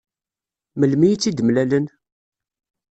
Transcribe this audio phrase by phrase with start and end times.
[0.79, 1.85] Melmi i tt-id-mlalen?